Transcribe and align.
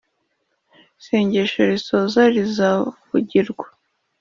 isengesho 0.99 1.59
risoza 1.71 2.21
rizavugirwa 2.35 3.65